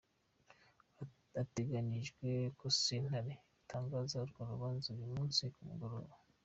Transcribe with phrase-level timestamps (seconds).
[1.33, 6.13] Bitegekanijwe ko sentare itangaza urwo rubanza uyu musi ku mugoroba.